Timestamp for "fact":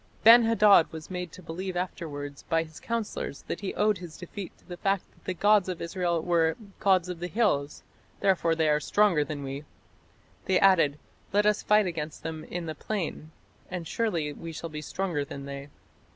4.77-5.03